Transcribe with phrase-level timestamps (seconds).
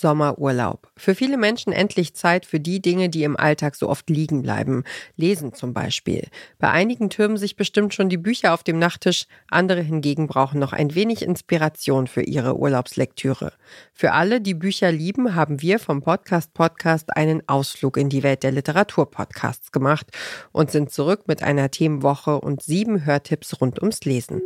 [0.00, 0.88] Sommerurlaub.
[0.96, 4.84] Für viele Menschen endlich Zeit für die Dinge, die im Alltag so oft liegen bleiben.
[5.16, 6.28] Lesen zum Beispiel.
[6.58, 10.72] Bei einigen türmen sich bestimmt schon die Bücher auf dem Nachttisch, andere hingegen brauchen noch
[10.72, 13.52] ein wenig Inspiration für ihre Urlaubslektüre.
[13.92, 18.42] Für alle, die Bücher lieben, haben wir vom Podcast Podcast einen Ausflug in die Welt
[18.42, 20.06] der Literaturpodcasts gemacht
[20.52, 24.42] und sind zurück mit einer Themenwoche und sieben Hörtipps rund ums Lesen.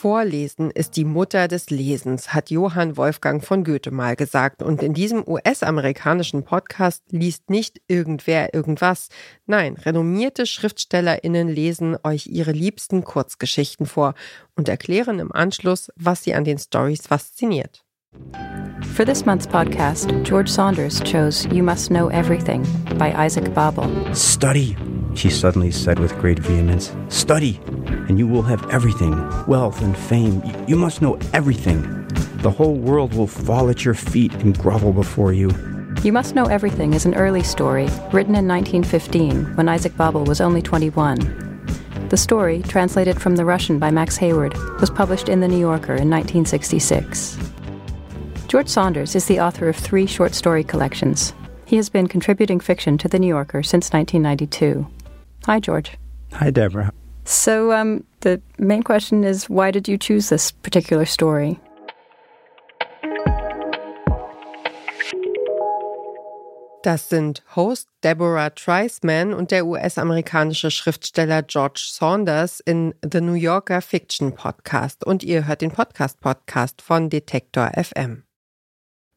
[0.00, 4.62] Vorlesen ist die Mutter des Lesens, hat Johann Wolfgang von Goethe mal gesagt.
[4.62, 9.10] Und in diesem US-amerikanischen Podcast liest nicht irgendwer irgendwas.
[9.44, 14.14] Nein, renommierte SchriftstellerInnen lesen euch ihre liebsten Kurzgeschichten vor
[14.56, 17.84] und erklären im Anschluss, was sie an den Stories fasziniert.
[18.94, 22.62] For this month's podcast, George Saunders chose You Must Know Everything
[22.98, 23.86] by Isaac Babel.
[24.14, 24.78] Study,
[25.14, 26.92] she suddenly said with great vehemence.
[27.08, 27.60] Study!
[28.10, 29.14] and you will have everything
[29.46, 30.42] wealth and fame.
[30.66, 31.80] You must know everything.
[32.38, 35.48] The whole world will fall at your feet and grovel before you.
[36.02, 40.40] You Must Know Everything is an early story, written in 1915 when Isaac Babel was
[40.40, 41.18] only 21.
[42.08, 45.94] The story, translated from the Russian by Max Hayward, was published in The New Yorker
[45.94, 47.38] in 1966.
[48.48, 51.32] George Saunders is the author of three short story collections.
[51.64, 54.88] He has been contributing fiction to The New Yorker since 1992.
[55.46, 55.96] Hi, George.
[56.34, 56.92] Hi, Deborah.
[57.24, 61.58] So, um, the main question is why did you choose this particular story?
[66.82, 73.82] Das sind Host Deborah Treisman und der US-amerikanische Schriftsteller George Saunders in The New Yorker
[73.82, 75.04] Fiction Podcast.
[75.04, 78.24] Und ihr hört den Podcast-Podcast von Detektor FM.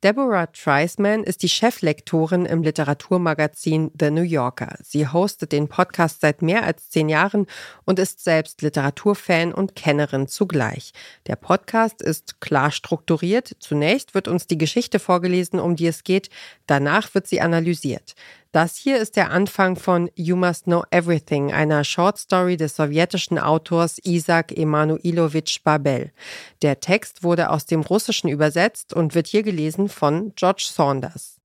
[0.04, 4.76] Deborah Treisman ist die Cheflektorin im Literaturmagazin The New Yorker.
[4.84, 7.48] Sie hostet den Podcast seit mehr als zehn Jahren
[7.86, 10.92] und ist selbst Literaturfan und Kennerin zugleich.
[11.28, 13.56] Der Podcast ist klar strukturiert.
[13.60, 16.30] Zunächst wird uns die Geschichte vorgelesen, um die es geht.
[16.68, 18.16] Danach wird sie analysiert.
[18.54, 23.98] Das hier ist der Anfang von You Must Know Everything, einer Shortstory des sowjetischen Autors
[24.04, 26.12] Isaac Emanuilowitsch Babel.
[26.62, 31.40] Der Text wurde aus dem Russischen übersetzt und wird hier gelesen von George Saunders.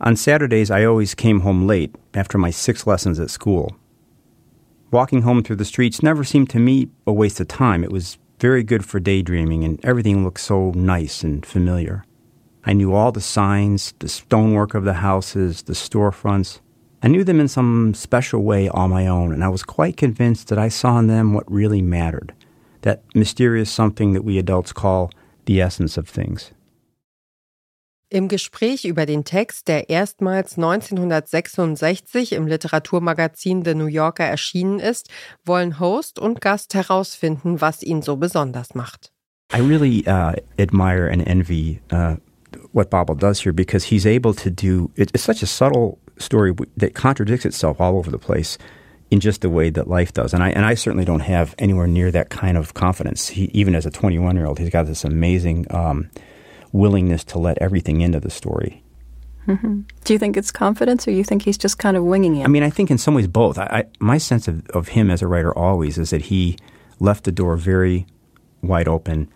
[0.00, 3.74] On Saturdays, I always came home late after my six lessons at school.
[4.90, 7.84] Walking home through the streets never seemed to me a waste of time.
[7.84, 12.04] It was very good for daydreaming, and everything looked so nice and familiar.
[12.66, 16.60] I knew all the signs, the stonework of the houses, the storefronts.
[17.02, 20.48] I knew them in some special way all my own, and I was quite convinced
[20.48, 22.32] that I saw in them what really mattered
[22.84, 25.10] that mysterious something that we adults call
[25.46, 26.52] the essence of things.
[28.10, 35.08] Im Gespräch über den Text, der erstmals 1966 im Literaturmagazin The New Yorker erschienen ist,
[35.44, 39.10] wollen Host und Gast herausfinden, was ihn so besonders macht.
[39.52, 42.16] I really uh, admire and envy uh,
[42.74, 46.52] what Babel does here because he's able to do it, it's such a subtle story
[46.76, 48.58] that contradicts itself all over the place
[49.12, 50.34] in just the way that life does.
[50.34, 53.28] And I and I certainly don't have anywhere near that kind of confidence.
[53.28, 56.10] He, even as a 21 year old, he's got this amazing um,
[56.72, 58.82] willingness to let everything into the story.
[59.46, 59.82] Mm-hmm.
[60.02, 62.44] Do you think it's confidence, or you think he's just kind of winging it?
[62.44, 63.56] I mean, I think in some ways both.
[63.56, 66.56] I, I, my sense of, of him as a writer always is that he
[66.98, 68.06] left the door very
[68.62, 69.28] wide open,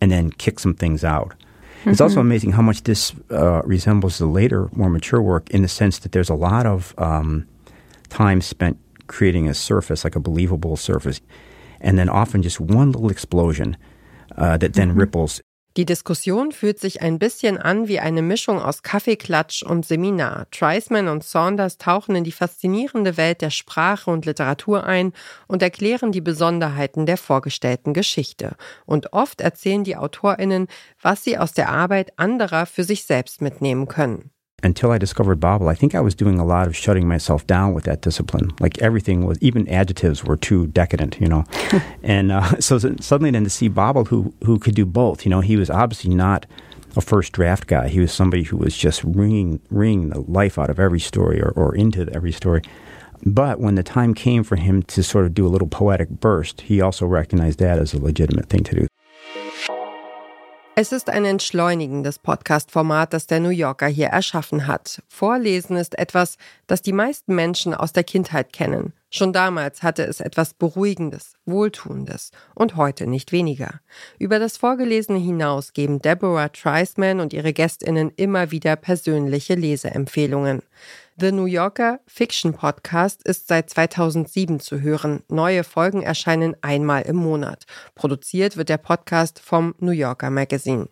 [0.00, 1.34] and then kicked some things out.
[1.84, 1.90] Mm-hmm.
[1.90, 2.20] It's also mm-hmm.
[2.28, 6.12] amazing how much this uh, resembles the later, more mature work in the sense that
[6.12, 7.46] there's a lot of um,
[8.08, 11.20] time spent creating a surface, like a believable surface,
[11.82, 13.76] and then often just one little explosion
[14.38, 15.00] uh, that then mm-hmm.
[15.00, 15.42] ripples
[15.76, 20.46] Die Diskussion fühlt sich ein bisschen an wie eine Mischung aus Kaffeeklatsch und Seminar.
[20.52, 25.12] Treisman und Saunders tauchen in die faszinierende Welt der Sprache und Literatur ein
[25.48, 28.54] und erklären die Besonderheiten der vorgestellten Geschichte.
[28.86, 30.68] Und oft erzählen die AutorInnen,
[31.02, 34.30] was sie aus der Arbeit anderer für sich selbst mitnehmen können.
[34.64, 37.74] Until I discovered Babel, I think I was doing a lot of shutting myself down
[37.74, 38.50] with that discipline.
[38.60, 41.44] Like everything was, even adjectives were too decadent, you know.
[42.02, 45.40] and uh, so suddenly then to see Babel, who who could do both, you know,
[45.40, 46.46] he was obviously not
[46.96, 47.88] a first draft guy.
[47.88, 51.50] He was somebody who was just wringing wringing the life out of every story or,
[51.50, 52.62] or into every story.
[53.26, 56.62] But when the time came for him to sort of do a little poetic burst,
[56.62, 58.86] he also recognized that as a legitimate thing to do.
[60.76, 65.02] Es ist ein entschleunigendes Podcast-Format, das der New Yorker hier erschaffen hat.
[65.08, 66.36] Vorlesen ist etwas,
[66.66, 68.92] das die meisten Menschen aus der Kindheit kennen.
[69.16, 73.80] Schon damals hatte es etwas Beruhigendes, Wohltuendes und heute nicht weniger.
[74.18, 80.62] Über das Vorgelesene hinaus geben Deborah Treisman und ihre Gästinnen immer wieder persönliche Leseempfehlungen.
[81.16, 85.22] The New Yorker Fiction Podcast ist seit 2007 zu hören.
[85.28, 87.66] Neue Folgen erscheinen einmal im Monat.
[87.94, 90.88] Produziert wird der Podcast vom New Yorker Magazine.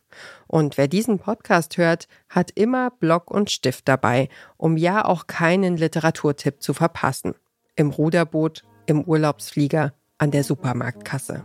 [0.46, 5.76] Und wer diesen Podcast hört, hat immer Block und Stift dabei, um ja auch keinen
[5.76, 7.34] Literaturtipp zu verpassen.
[7.74, 11.42] Im Ruderboot, im Urlaubsflieger, an der Supermarktkasse.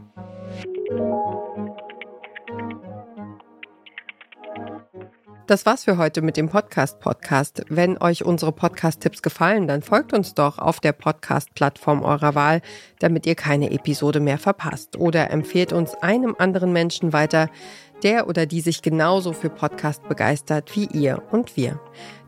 [5.48, 7.64] Das war's für heute mit dem Podcast Podcast.
[7.70, 12.62] Wenn euch unsere Podcast-Tipps gefallen, dann folgt uns doch auf der Podcast-Plattform eurer Wahl,
[13.00, 14.98] damit ihr keine Episode mehr verpasst.
[14.98, 17.50] Oder empfehlt uns einem anderen Menschen weiter,
[18.04, 21.80] der oder die sich genauso für Podcast begeistert wie ihr und wir.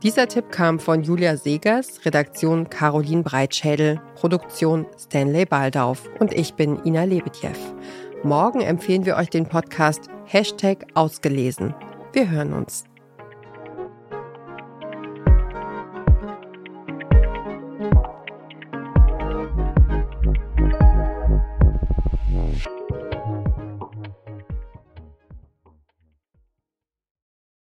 [0.02, 6.80] Dieser Tipp kam von Julia Segers, Redaktion Caroline Breitschädel, Produktion Stanley Baldauf und ich bin
[6.86, 7.50] Ina Lebetjew.
[8.24, 11.76] Morgen empfehlen wir euch den Podcast Hashtag ausgelesen.
[12.14, 12.86] Wir hören uns.